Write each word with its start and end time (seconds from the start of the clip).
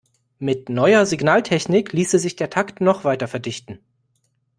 Mit 0.39 0.67
neuer 0.69 1.05
Signaltechnik 1.05 1.93
ließe 1.93 2.17
sich 2.17 2.35
der 2.35 2.49
Takt 2.49 2.81
noch 2.81 3.03
weiter 3.03 3.27
verdichten. 3.27 3.77